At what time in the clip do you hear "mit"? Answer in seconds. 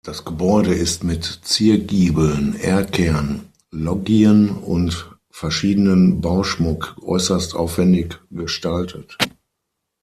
1.03-1.25